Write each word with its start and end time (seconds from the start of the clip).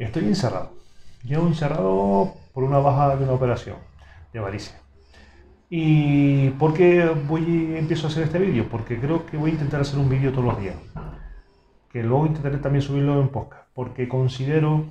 Estoy 0.00 0.24
encerrado. 0.24 0.72
Llevo 1.24 1.46
encerrado 1.46 2.32
por 2.54 2.64
una 2.64 2.78
baja 2.78 3.16
de 3.16 3.24
una 3.24 3.34
operación 3.34 3.76
de 4.32 4.40
varicia. 4.40 4.80
¿Y 5.68 6.48
por 6.52 6.72
qué 6.72 7.04
voy, 7.28 7.76
empiezo 7.76 8.06
a 8.06 8.10
hacer 8.10 8.22
este 8.22 8.38
vídeo? 8.38 8.66
Porque 8.70 8.98
creo 8.98 9.26
que 9.26 9.36
voy 9.36 9.50
a 9.50 9.52
intentar 9.52 9.82
hacer 9.82 9.98
un 9.98 10.08
vídeo 10.08 10.32
todos 10.32 10.46
los 10.46 10.58
días. 10.58 10.76
Que 11.92 12.02
luego 12.02 12.26
intentaré 12.26 12.56
también 12.56 12.80
subirlo 12.80 13.20
en 13.20 13.28
podcast. 13.28 13.68
Porque 13.74 14.08
considero 14.08 14.86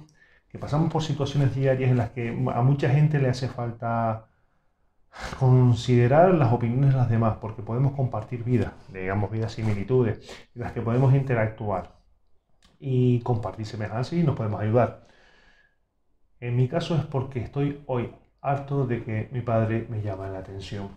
que 0.48 0.60
pasamos 0.60 0.92
por 0.92 1.02
situaciones 1.02 1.56
diarias 1.56 1.90
en 1.90 1.98
las 1.98 2.12
que 2.12 2.30
a 2.30 2.62
mucha 2.62 2.88
gente 2.92 3.18
le 3.18 3.30
hace 3.30 3.48
falta 3.48 4.28
considerar 5.40 6.36
las 6.36 6.54
opiniones 6.54 6.92
de 6.92 6.98
las 6.98 7.10
demás, 7.10 7.38
porque 7.42 7.64
podemos 7.64 7.94
compartir 7.94 8.44
vidas, 8.44 8.74
digamos, 8.94 9.32
vidas 9.32 9.54
similitudes, 9.54 10.20
en 10.54 10.62
las 10.62 10.72
que 10.72 10.82
podemos 10.82 11.16
interactuar 11.16 11.99
y 12.80 13.22
compartir 13.22 13.66
semejanzas 13.66 14.14
y 14.14 14.24
nos 14.24 14.36
podemos 14.36 14.62
ayudar. 14.62 15.08
En 16.40 16.56
mi 16.56 16.68
caso 16.68 16.96
es 16.96 17.04
porque 17.06 17.40
estoy 17.42 17.84
hoy 17.88 18.12
harto 18.42 18.88
de 18.88 19.04
que 19.04 19.30
mi 19.32 19.42
padre 19.42 19.86
me 19.90 20.02
llame 20.02 20.30
la 20.30 20.40
atención. 20.40 20.90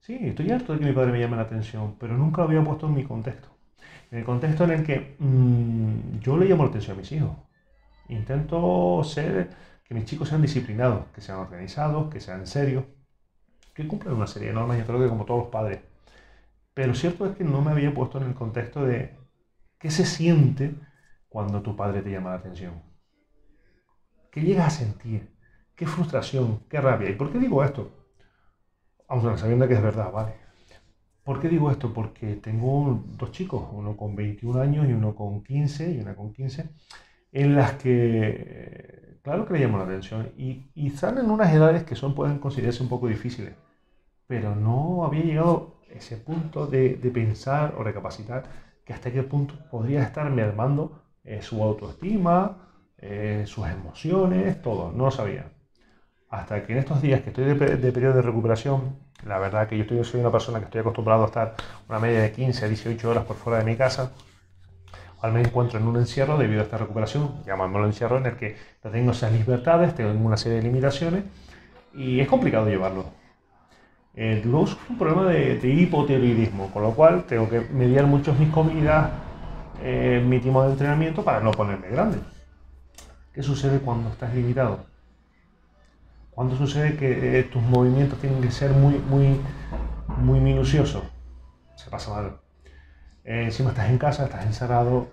Sí, 0.00 0.18
estoy 0.22 0.50
harto 0.50 0.72
de 0.72 0.78
que 0.78 0.86
mi 0.86 0.92
padre 0.92 1.12
me 1.12 1.20
llame 1.20 1.36
la 1.36 1.42
atención, 1.42 1.96
pero 1.98 2.16
nunca 2.16 2.42
lo 2.42 2.48
había 2.48 2.64
puesto 2.64 2.86
en 2.86 2.94
mi 2.94 3.04
contexto. 3.04 3.48
En 4.10 4.18
el 4.18 4.24
contexto 4.24 4.64
en 4.64 4.70
el 4.70 4.84
que 4.84 5.16
mm, 5.18 6.20
yo 6.20 6.36
le 6.38 6.46
llamo 6.46 6.64
la 6.64 6.70
atención 6.70 6.96
a 6.96 7.00
mis 7.00 7.12
hijos. 7.12 7.36
Intento 8.08 9.02
ser 9.04 9.50
que 9.84 9.94
mis 9.94 10.04
chicos 10.04 10.28
sean 10.28 10.42
disciplinados, 10.42 11.06
que 11.14 11.20
sean 11.20 11.38
organizados, 11.38 12.10
que 12.12 12.20
sean 12.20 12.46
serios, 12.46 12.84
que 13.74 13.86
cumplan 13.88 14.14
una 14.16 14.26
serie 14.26 14.48
de 14.48 14.54
normas, 14.54 14.78
yo 14.78 14.86
creo 14.86 15.00
que 15.00 15.08
como 15.08 15.24
todos 15.24 15.40
los 15.44 15.50
padres. 15.50 15.80
Pero 16.74 16.94
cierto 16.94 17.26
es 17.26 17.36
que 17.36 17.44
no 17.44 17.62
me 17.62 17.72
había 17.72 17.92
puesto 17.94 18.18
en 18.18 18.28
el 18.28 18.34
contexto 18.34 18.84
de 18.84 19.16
qué 19.78 19.90
se 19.90 20.04
siente 20.06 20.74
cuando 21.28 21.62
tu 21.62 21.76
padre 21.76 22.02
te 22.02 22.10
llama 22.10 22.30
la 22.30 22.36
atención. 22.36 22.82
¿Qué 24.30 24.40
llegas 24.40 24.66
a 24.68 24.78
sentir? 24.78 25.34
¿Qué 25.74 25.84
frustración? 25.84 26.60
¿Qué 26.68 26.80
rabia? 26.80 27.10
¿Y 27.10 27.16
por 27.16 27.32
qué 27.32 27.40
digo 27.40 27.64
esto? 27.64 27.90
Aunque 29.08 29.38
sabiendo 29.38 29.68
que 29.68 29.74
es 29.74 29.82
verdad, 29.82 30.10
¿vale? 30.12 30.34
¿Por 31.24 31.40
qué 31.40 31.48
digo 31.48 31.70
esto? 31.70 31.92
Porque 31.92 32.36
tengo 32.36 33.02
dos 33.18 33.32
chicos, 33.32 33.68
uno 33.72 33.96
con 33.96 34.16
21 34.16 34.60
años 34.60 34.88
y 34.88 34.92
uno 34.92 35.14
con 35.14 35.42
15 35.42 35.92
y 35.92 36.00
una 36.00 36.14
con 36.16 36.32
15, 36.32 36.70
en 37.32 37.56
las 37.56 37.74
que, 37.74 39.18
claro 39.22 39.46
que 39.46 39.54
le 39.54 39.60
llaman 39.60 39.80
la 39.80 39.86
atención 39.86 40.32
y, 40.36 40.70
y 40.74 40.90
salen 40.90 41.30
unas 41.30 41.52
edades 41.54 41.84
que 41.84 41.96
son, 41.96 42.14
pueden 42.14 42.38
considerarse 42.38 42.82
un 42.82 42.88
poco 42.90 43.08
difíciles, 43.08 43.54
pero 44.26 44.54
no 44.56 45.04
había 45.04 45.24
llegado 45.24 45.80
ese 45.90 46.16
punto 46.18 46.66
de, 46.66 46.96
de 46.96 47.10
pensar 47.10 47.74
o 47.78 47.84
recapacitar 47.84 48.44
que 48.86 48.94
hasta 48.94 49.12
qué 49.12 49.22
punto 49.24 49.54
podría 49.70 50.02
estar 50.02 50.30
mermando 50.30 51.02
eh, 51.24 51.42
su 51.42 51.62
autoestima, 51.62 52.68
eh, 52.98 53.42
sus 53.46 53.66
emociones, 53.66 54.62
todo, 54.62 54.92
no 54.92 55.06
lo 55.06 55.10
sabía. 55.10 55.50
Hasta 56.30 56.64
que 56.64 56.72
en 56.72 56.78
estos 56.78 57.02
días 57.02 57.20
que 57.22 57.30
estoy 57.30 57.44
de, 57.44 57.92
periodo 57.92 58.14
de 58.14 58.22
recuperación, 58.22 58.96
la 59.24 59.38
verdad 59.38 59.68
que 59.68 59.76
yo 59.76 59.82
estoy, 59.82 60.04
soy 60.04 60.20
una 60.20 60.30
persona 60.30 60.60
que 60.60 60.66
estoy 60.66 60.80
acostumbrado 60.82 61.24
a 61.24 61.26
estar 61.26 61.54
una 61.88 61.98
media 61.98 62.22
de 62.22 62.32
15 62.32 62.64
a 62.64 62.68
18 62.68 63.10
horas 63.10 63.24
por 63.24 63.36
fuera 63.36 63.58
de 63.58 63.64
mi 63.64 63.76
casa, 63.76 64.12
al 65.20 65.32
me 65.32 65.40
encuentro 65.40 65.80
en 65.80 65.86
un 65.88 65.96
encierro 65.96 66.38
debido 66.38 66.60
a 66.60 66.64
esta 66.64 66.78
recuperación, 66.78 67.42
llamámoslo 67.44 67.86
encierro, 67.86 68.18
en 68.18 68.26
el 68.26 68.36
que 68.36 68.56
no 68.84 68.90
tengo 68.90 69.10
esas 69.10 69.32
libertades, 69.32 69.94
tengo 69.94 70.12
una 70.24 70.36
serie 70.36 70.58
de 70.58 70.64
limitaciones 70.64 71.24
y 71.92 72.20
es 72.20 72.28
complicado 72.28 72.68
llevarlo. 72.68 73.06
Eh, 74.16 74.40
luego 74.44 74.66
sufro 74.66 74.86
un 74.90 74.98
problema 74.98 75.24
de, 75.24 75.58
de, 75.58 75.68
hipotiroidismo, 75.68 76.70
con 76.72 76.82
lo 76.82 76.92
cual 76.92 77.24
tengo 77.24 77.48
que 77.48 77.60
mediar 77.60 78.06
mucho 78.06 78.32
mis 78.34 78.48
comidas, 78.48 79.10
eh, 79.82 80.24
mi 80.26 80.40
tiempo 80.40 80.62
de 80.62 80.70
entrenamiento 80.70 81.22
para 81.22 81.40
no 81.40 81.50
ponerme 81.50 81.88
grande. 81.88 82.18
¿Qué 83.32 83.42
sucede 83.42 83.78
cuando 83.80 84.08
estás 84.08 84.34
limitado? 84.34 84.86
Cuando 86.30 86.56
sucede 86.56 86.96
que 86.96 87.38
eh, 87.38 87.44
tus 87.44 87.62
movimientos 87.62 88.18
tienen 88.18 88.40
que 88.40 88.50
ser 88.50 88.70
muy, 88.70 88.94
muy, 88.98 89.40
muy 90.18 90.40
minuciosos? 90.40 91.02
Se 91.76 91.90
pasa 91.90 92.10
mal. 92.10 92.40
Eh, 93.24 93.44
encima 93.44 93.70
estás 93.70 93.90
en 93.90 93.98
casa, 93.98 94.24
estás 94.24 94.46
encerrado. 94.46 95.08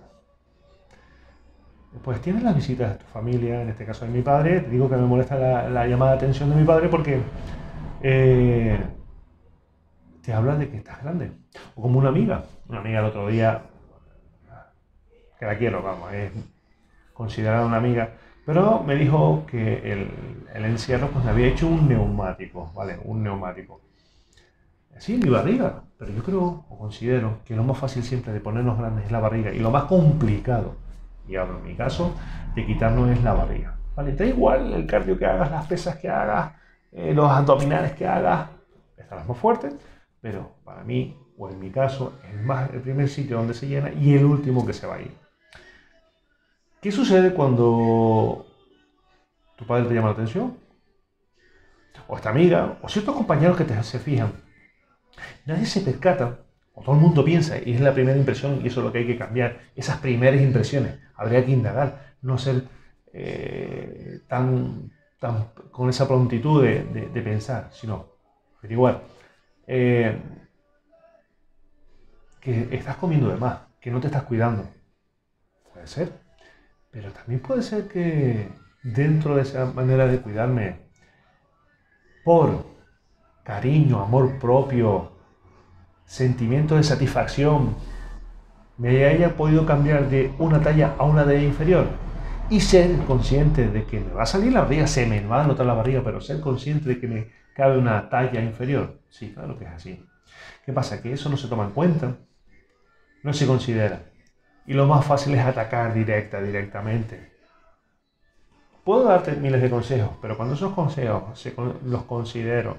Pues 2.02 2.20
tienes 2.20 2.42
las 2.42 2.54
visitas 2.54 2.92
de 2.92 2.98
tu 2.98 3.06
familia, 3.06 3.62
en 3.62 3.68
este 3.68 3.84
caso 3.84 4.04
de 4.04 4.10
mi 4.10 4.22
padre. 4.22 4.60
Digo 4.60 4.88
que 4.88 4.96
me 4.96 5.06
molesta 5.06 5.36
la, 5.68 5.86
llamada 5.86 6.12
de 6.12 6.16
atención 6.18 6.50
de 6.50 6.56
mi 6.56 6.64
padre 6.64 6.88
porque 6.88 7.20
eh, 8.02 8.78
te 10.24 10.32
habla 10.32 10.56
de 10.56 10.68
que 10.68 10.78
estás 10.78 11.02
grande. 11.02 11.32
O 11.74 11.82
como 11.82 11.98
una 11.98 12.08
amiga. 12.08 12.44
Una 12.68 12.80
amiga 12.80 13.00
el 13.00 13.06
otro 13.06 13.28
día, 13.28 13.62
que 15.38 15.46
la 15.46 15.58
quiero, 15.58 15.82
vamos, 15.82 16.12
es 16.12 16.32
considerada 17.12 17.66
una 17.66 17.76
amiga, 17.76 18.10
pero 18.46 18.82
me 18.82 18.96
dijo 18.96 19.44
que 19.46 19.92
el, 19.92 20.08
el 20.54 20.64
encierro 20.64 21.08
pues 21.08 21.24
me 21.24 21.30
había 21.30 21.46
hecho 21.46 21.66
un 21.66 21.88
neumático, 21.88 22.72
¿vale? 22.74 22.98
Un 23.04 23.22
neumático. 23.22 23.80
Sí, 24.98 25.18
mi 25.22 25.28
barriga, 25.28 25.82
pero 25.98 26.12
yo 26.12 26.22
creo 26.22 26.64
o 26.68 26.78
considero 26.78 27.38
que 27.44 27.56
lo 27.56 27.64
más 27.64 27.78
fácil 27.78 28.02
siempre 28.02 28.32
de 28.32 28.40
ponernos 28.40 28.78
grandes 28.78 29.06
es 29.06 29.12
la 29.12 29.20
barriga 29.20 29.52
y 29.52 29.58
lo 29.58 29.70
más 29.70 29.84
complicado, 29.84 30.76
y 31.28 31.36
hablo 31.36 31.58
en 31.58 31.64
mi 31.64 31.74
caso, 31.74 32.14
de 32.54 32.64
quitarnos 32.64 33.10
es 33.10 33.22
la 33.22 33.34
barriga. 33.34 33.76
¿Vale? 33.96 34.12
Da 34.12 34.24
igual 34.24 34.72
el 34.72 34.86
cardio 34.86 35.18
que 35.18 35.26
hagas, 35.26 35.50
las 35.50 35.66
pesas 35.66 35.96
que 35.96 36.08
hagas, 36.08 36.52
eh, 36.92 37.12
los 37.12 37.30
abdominales 37.30 37.92
que 37.92 38.06
hagas, 38.06 38.48
estarás 38.96 39.26
más 39.28 39.36
fuerte, 39.36 39.70
pero 40.24 40.54
para 40.64 40.82
mí, 40.84 41.14
o 41.36 41.50
en 41.50 41.60
mi 41.60 41.70
caso, 41.70 42.14
es 42.26 42.42
más 42.42 42.70
el 42.70 42.80
primer 42.80 43.10
sitio 43.10 43.36
donde 43.36 43.52
se 43.52 43.68
llena 43.68 43.92
y 43.92 44.14
el 44.14 44.24
último 44.24 44.64
que 44.64 44.72
se 44.72 44.86
va 44.86 44.94
a 44.94 45.02
ir. 45.02 45.10
¿Qué 46.80 46.90
sucede 46.90 47.34
cuando 47.34 48.46
tu 49.54 49.66
padre 49.66 49.84
te 49.84 49.92
llama 49.92 50.08
la 50.08 50.14
atención? 50.14 50.56
O 52.08 52.16
esta 52.16 52.30
amiga, 52.30 52.78
o 52.80 52.88
ciertos 52.88 53.14
compañeros 53.14 53.54
que 53.54 53.64
te, 53.64 53.82
se 53.82 53.98
fijan 53.98 54.32
Nadie 55.44 55.66
se 55.66 55.82
percata, 55.82 56.38
o 56.72 56.80
todo 56.80 56.94
el 56.94 57.02
mundo 57.02 57.22
piensa, 57.22 57.58
y 57.58 57.74
es 57.74 57.82
la 57.82 57.92
primera 57.92 58.16
impresión, 58.16 58.62
y 58.64 58.68
eso 58.68 58.80
es 58.80 58.86
lo 58.86 58.92
que 58.92 59.00
hay 59.00 59.06
que 59.06 59.18
cambiar, 59.18 59.58
esas 59.76 59.98
primeras 59.98 60.40
impresiones. 60.40 61.00
Habría 61.16 61.44
que 61.44 61.52
indagar, 61.52 62.14
no 62.22 62.38
ser 62.38 62.62
eh, 63.12 64.20
tan, 64.26 64.90
tan, 65.20 65.50
con 65.70 65.90
esa 65.90 66.08
prontitud 66.08 66.62
de, 66.62 67.22
pensar, 67.22 67.68
sino 67.74 68.06
averiguar. 68.58 69.12
Eh, 69.66 70.20
que 72.40 72.68
estás 72.72 72.96
comiendo 72.96 73.28
de 73.28 73.36
más, 73.36 73.60
que 73.80 73.90
no 73.90 74.00
te 74.00 74.08
estás 74.08 74.24
cuidando. 74.24 74.68
Puede 75.72 75.86
ser. 75.86 76.12
Pero 76.90 77.10
también 77.12 77.40
puede 77.40 77.62
ser 77.62 77.88
que 77.88 78.48
dentro 78.82 79.36
de 79.36 79.42
esa 79.42 79.66
manera 79.66 80.06
de 80.06 80.20
cuidarme, 80.20 80.84
por 82.22 82.66
cariño, 83.42 84.00
amor 84.00 84.38
propio, 84.38 85.12
sentimiento 86.04 86.76
de 86.76 86.82
satisfacción, 86.82 87.74
me 88.76 89.04
haya 89.06 89.36
podido 89.36 89.64
cambiar 89.66 90.08
de 90.08 90.34
una 90.38 90.60
talla 90.60 90.94
a 90.98 91.04
una 91.04 91.24
talla 91.24 91.42
inferior 91.42 91.86
y 92.50 92.60
ser 92.60 92.96
consciente 93.06 93.68
de 93.68 93.84
que 93.84 94.00
me 94.00 94.12
va 94.12 94.24
a 94.24 94.26
salir 94.26 94.52
la 94.52 94.62
barriga, 94.62 94.86
se 94.86 95.06
me 95.06 95.26
va 95.26 95.44
a 95.44 95.46
notar 95.46 95.66
la 95.66 95.74
barriga, 95.74 96.02
pero 96.04 96.20
ser 96.20 96.40
consciente 96.40 96.88
de 96.88 97.00
que 97.00 97.08
me 97.08 97.43
cabe 97.54 97.78
una 97.78 98.10
talla 98.10 98.42
inferior. 98.42 99.00
Sí, 99.08 99.32
claro 99.32 99.58
que 99.58 99.64
es 99.64 99.70
así. 99.70 100.06
¿Qué 100.64 100.72
pasa? 100.72 101.00
Que 101.00 101.12
eso 101.12 101.28
no 101.28 101.36
se 101.36 101.48
toma 101.48 101.64
en 101.64 101.70
cuenta, 101.70 102.16
no 103.22 103.32
se 103.32 103.46
considera. 103.46 104.02
Y 104.66 104.74
lo 104.74 104.86
más 104.86 105.04
fácil 105.04 105.34
es 105.34 105.40
atacar 105.44 105.94
directa, 105.94 106.40
directamente. 106.40 107.32
Puedo 108.84 109.04
darte 109.04 109.32
miles 109.32 109.62
de 109.62 109.70
consejos, 109.70 110.10
pero 110.20 110.36
cuando 110.36 110.54
esos 110.54 110.72
consejos 110.74 111.22
los 111.84 112.02
considero 112.04 112.76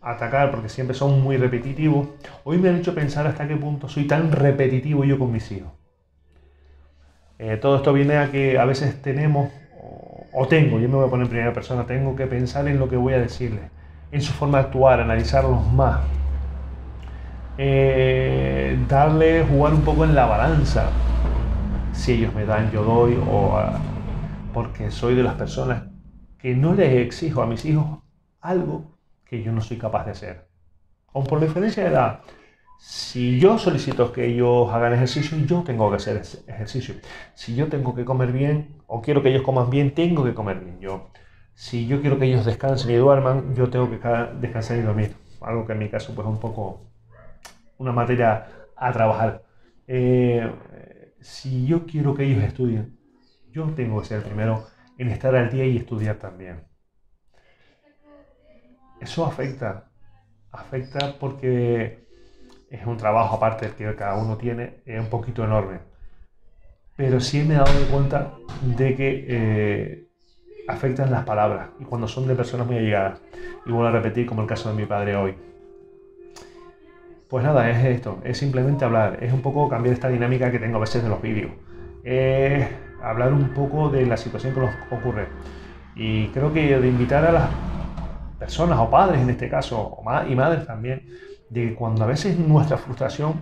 atacar 0.00 0.50
porque 0.50 0.68
siempre 0.68 0.94
son 0.94 1.22
muy 1.22 1.36
repetitivos, 1.36 2.08
hoy 2.44 2.58
me 2.58 2.68
han 2.68 2.76
hecho 2.76 2.94
pensar 2.94 3.26
hasta 3.26 3.48
qué 3.48 3.56
punto 3.56 3.88
soy 3.88 4.06
tan 4.06 4.32
repetitivo 4.32 5.04
yo 5.04 5.18
con 5.18 5.32
mis 5.32 5.50
hijos. 5.52 5.72
Eh, 7.38 7.56
todo 7.56 7.76
esto 7.76 7.92
viene 7.92 8.18
a 8.18 8.30
que 8.30 8.58
a 8.58 8.64
veces 8.64 9.00
tenemos, 9.00 9.50
o, 10.32 10.46
tengo, 10.46 10.78
yo 10.78 10.88
me 10.88 10.96
voy 10.96 11.06
a 11.06 11.10
poner 11.10 11.26
en 11.26 11.30
primera 11.30 11.52
persona, 11.52 11.86
tengo 11.86 12.14
que 12.14 12.26
pensar 12.26 12.68
en 12.68 12.78
lo 12.78 12.88
que 12.88 12.96
voy 12.96 13.14
a 13.14 13.18
decirles, 13.18 13.70
en 14.10 14.22
su 14.22 14.32
forma 14.32 14.58
de 14.58 14.64
actuar, 14.64 15.00
analizarlos 15.00 15.66
más, 15.72 16.00
eh, 17.58 18.78
darle, 18.88 19.44
jugar 19.44 19.74
un 19.74 19.82
poco 19.82 20.04
en 20.04 20.14
la 20.14 20.26
balanza. 20.26 20.90
Si 21.92 22.12
ellos 22.12 22.34
me 22.34 22.44
dan, 22.44 22.70
yo 22.70 22.84
doy, 22.84 23.18
o 23.30 23.58
porque 24.52 24.90
soy 24.90 25.14
de 25.14 25.22
las 25.22 25.34
personas 25.34 25.84
que 26.38 26.54
no 26.54 26.74
les 26.74 26.92
exijo 27.06 27.42
a 27.42 27.46
mis 27.46 27.64
hijos 27.64 28.00
algo 28.40 28.98
que 29.24 29.42
yo 29.42 29.52
no 29.52 29.60
soy 29.60 29.78
capaz 29.78 30.04
de 30.04 30.12
hacer. 30.12 30.48
Aun 31.12 31.24
por 31.26 31.40
diferencia 31.40 31.82
de 31.84 31.90
edad, 31.90 32.20
si 32.78 33.40
yo 33.40 33.58
solicito 33.58 34.12
que 34.12 34.26
ellos 34.26 34.70
hagan 34.72 34.92
ejercicio, 34.92 35.38
yo 35.38 35.62
tengo 35.62 35.88
que 35.90 35.96
hacer 35.96 36.22
ejercicio. 36.46 36.96
Si 37.34 37.54
yo 37.54 37.68
tengo 37.68 37.94
que 37.94 38.04
comer 38.04 38.32
bien 38.32 38.82
o 38.86 39.00
quiero 39.00 39.22
que 39.22 39.30
ellos 39.30 39.42
coman 39.42 39.70
bien, 39.70 39.94
tengo 39.94 40.24
que 40.24 40.34
comer 40.34 40.60
bien 40.60 40.80
yo. 40.80 41.10
Si 41.54 41.86
yo 41.86 42.00
quiero 42.00 42.18
que 42.18 42.26
ellos 42.26 42.44
descansen 42.44 42.90
y 42.90 42.96
duerman, 42.96 43.54
yo 43.54 43.70
tengo 43.70 43.88
que 43.88 43.96
descansar 44.40 44.76
y 44.78 44.82
dormir. 44.82 45.14
Algo 45.40 45.66
que 45.66 45.72
en 45.72 45.78
mi 45.78 45.88
caso 45.88 46.14
pues 46.14 46.26
es 46.26 46.32
un 46.32 46.40
poco 46.40 46.80
una 47.78 47.92
materia 47.92 48.46
a 48.76 48.92
trabajar. 48.92 49.42
Eh, 49.86 50.50
si 51.20 51.66
yo 51.66 51.86
quiero 51.86 52.14
que 52.14 52.24
ellos 52.24 52.42
estudien, 52.42 52.98
yo 53.50 53.66
tengo 53.74 54.00
que 54.00 54.08
ser 54.08 54.18
el 54.18 54.24
primero 54.24 54.66
en 54.98 55.08
estar 55.08 55.34
al 55.36 55.50
día 55.50 55.64
y 55.64 55.76
estudiar 55.76 56.16
también. 56.16 56.64
Eso 59.00 59.24
afecta, 59.24 59.90
afecta 60.50 61.18
porque 61.18 62.06
es 62.70 62.86
un 62.86 62.96
trabajo 62.96 63.36
aparte 63.36 63.70
que 63.76 63.94
cada 63.94 64.16
uno 64.16 64.36
tiene, 64.36 64.82
es 64.84 65.00
un 65.00 65.08
poquito 65.08 65.44
enorme. 65.44 65.80
Pero 66.96 67.20
sí 67.20 67.42
me 67.42 67.54
he 67.54 67.58
dado 67.58 67.86
cuenta 67.90 68.34
de 68.62 68.96
que 68.96 69.26
eh, 69.28 70.08
afectan 70.68 71.10
las 71.10 71.24
palabras 71.24 71.68
y 71.78 71.84
cuando 71.84 72.08
son 72.08 72.26
de 72.26 72.34
personas 72.34 72.66
muy 72.66 72.78
allegadas. 72.78 73.20
Y 73.66 73.70
vuelvo 73.70 73.88
a 73.88 73.90
repetir 73.90 74.26
como 74.26 74.42
el 74.42 74.48
caso 74.48 74.70
de 74.70 74.76
mi 74.76 74.86
padre 74.86 75.16
hoy. 75.16 75.34
Pues 77.28 77.44
nada, 77.44 77.68
es 77.70 77.84
esto, 77.84 78.18
es 78.22 78.38
simplemente 78.38 78.84
hablar, 78.84 79.18
es 79.22 79.32
un 79.32 79.42
poco 79.42 79.68
cambiar 79.68 79.94
esta 79.94 80.08
dinámica 80.08 80.50
que 80.50 80.58
tengo 80.58 80.76
a 80.76 80.80
veces 80.80 81.02
de 81.02 81.08
los 81.08 81.20
vídeos. 81.20 81.50
Es 82.04 82.66
hablar 83.02 83.32
un 83.32 83.48
poco 83.50 83.88
de 83.88 84.06
la 84.06 84.16
situación 84.16 84.54
que 84.54 84.60
nos 84.60 84.74
ocurre. 84.90 85.26
Y 85.96 86.28
creo 86.28 86.52
que 86.52 86.78
de 86.78 86.88
invitar 86.88 87.24
a 87.24 87.32
las 87.32 87.50
personas 88.38 88.78
o 88.78 88.90
padres 88.90 89.20
en 89.20 89.30
este 89.30 89.48
caso, 89.48 89.98
y 90.28 90.34
madres 90.34 90.66
también, 90.66 91.06
de 91.48 91.68
que 91.68 91.74
cuando 91.74 92.04
a 92.04 92.06
veces 92.06 92.38
nuestra 92.38 92.76
frustración 92.76 93.40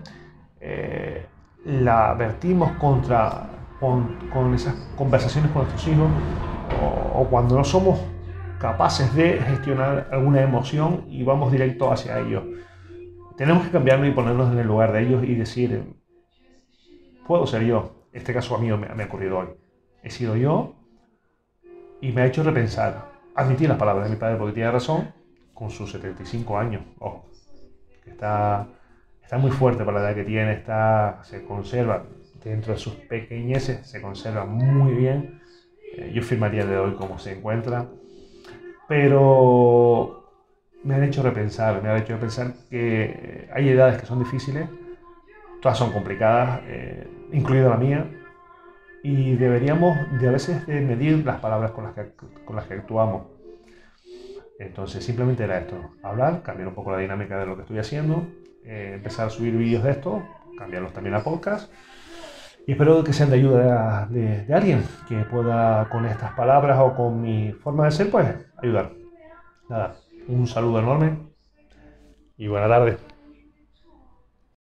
eh, 0.60 1.26
la 1.64 2.14
vertimos 2.14 2.72
contra, 2.72 3.48
con, 3.80 4.54
esas 4.54 4.74
conversaciones 4.96 5.50
con 5.50 5.62
nuestros 5.62 5.88
hijos, 5.88 6.10
o, 7.14 7.26
cuando 7.28 7.56
no 7.56 7.64
somos 7.64 8.00
capaces 8.58 9.14
de 9.14 9.40
gestionar 9.40 10.08
alguna 10.12 10.42
emoción 10.42 11.04
y 11.08 11.22
vamos 11.22 11.50
directo 11.50 11.92
hacia 11.92 12.18
ellos. 12.18 12.44
Tenemos 13.36 13.64
que 13.64 13.70
cambiarlo 13.70 14.06
y 14.06 14.12
ponernos 14.12 14.52
en 14.52 14.58
el 14.58 14.66
lugar 14.66 14.92
de 14.92 15.02
ellos 15.02 15.24
y 15.24 15.34
decir, 15.34 15.84
puedo 17.26 17.46
ser 17.46 17.62
yo. 17.62 18.06
Este 18.12 18.32
caso 18.34 18.54
a 18.54 18.58
mí 18.58 18.70
me, 18.70 19.02
ha 19.02 19.06
ocurrido 19.06 19.38
hoy. 19.38 19.48
He 20.02 20.10
sido 20.10 20.36
yo 20.36 20.74
y 22.00 22.12
me 22.12 22.22
ha 22.22 22.26
hecho 22.26 22.42
repensar 22.42 23.10
admitir 23.34 23.68
las 23.68 23.78
palabras 23.78 24.08
de 24.08 24.14
mi 24.14 24.20
padre 24.20 24.36
porque 24.36 24.54
tiene 24.54 24.70
razón, 24.70 25.12
con 25.54 25.70
sus 25.70 25.92
75 25.92 26.58
años, 26.58 26.82
ojo, 26.98 27.26
que 28.04 28.10
está, 28.10 28.68
está 29.22 29.38
muy 29.38 29.50
fuerte 29.50 29.84
para 29.84 30.00
la 30.00 30.08
edad 30.08 30.16
que 30.16 30.24
tiene, 30.24 30.52
está, 30.52 31.20
se 31.22 31.44
conserva 31.44 32.04
dentro 32.44 32.72
de 32.72 32.78
sus 32.78 32.94
pequeñeces, 32.94 33.86
se 33.86 34.00
conserva 34.00 34.44
muy 34.44 34.92
bien. 34.92 35.41
Eh, 35.94 36.12
yo 36.14 36.22
firmaría 36.22 36.64
de 36.64 36.78
hoy 36.78 36.94
como 36.94 37.18
se 37.18 37.32
encuentra, 37.32 37.86
pero 38.88 40.30
me 40.84 40.94
han 40.94 41.04
hecho 41.04 41.22
repensar, 41.22 41.82
me 41.82 41.90
han 41.90 41.98
hecho 41.98 42.14
repensar 42.14 42.54
que 42.70 43.48
hay 43.52 43.68
edades 43.68 44.00
que 44.00 44.06
son 44.06 44.18
difíciles, 44.18 44.68
todas 45.60 45.78
son 45.78 45.92
complicadas, 45.92 46.60
eh, 46.66 47.06
incluida 47.32 47.68
la 47.68 47.76
mía, 47.76 48.10
y 49.02 49.34
deberíamos 49.34 49.96
de 50.20 50.28
a 50.28 50.32
veces 50.32 50.66
medir 50.68 51.24
las 51.26 51.40
palabras 51.40 51.72
con 51.72 51.84
las 51.84 51.94
que, 51.94 52.12
con 52.44 52.56
las 52.56 52.66
que 52.66 52.74
actuamos. 52.74 53.26
Entonces 54.58 55.04
simplemente 55.04 55.44
era 55.44 55.58
esto, 55.58 55.76
hablar, 56.02 56.42
cambiar 56.42 56.68
un 56.68 56.74
poco 56.74 56.92
la 56.92 56.98
dinámica 56.98 57.38
de 57.38 57.46
lo 57.46 57.56
que 57.56 57.62
estoy 57.62 57.78
haciendo, 57.78 58.26
eh, 58.64 58.92
empezar 58.94 59.26
a 59.26 59.30
subir 59.30 59.56
vídeos 59.56 59.82
de 59.82 59.90
esto, 59.90 60.22
cambiarlos 60.56 60.92
también 60.92 61.16
a 61.16 61.20
podcast 61.24 61.72
y 62.66 62.72
espero 62.72 63.02
que 63.02 63.12
sean 63.12 63.30
de 63.30 63.36
ayuda 63.36 64.06
de, 64.10 64.46
alguien 64.52 64.84
que 65.08 65.16
pueda 65.24 65.88
con 65.88 66.06
estas 66.06 66.32
palabras 66.32 66.78
o 66.80 66.94
con 66.94 67.20
mi 67.20 67.52
forma 67.52 67.86
de 67.86 67.90
ser 67.90 68.10
pues 68.10 68.28
ayudar. 68.62 68.92
Nada, 69.68 69.94
un 70.28 70.46
saludo 70.46 70.78
enorme 70.78 71.18
y 72.36 72.46
buena 72.46 72.68
tarde. 72.68 73.11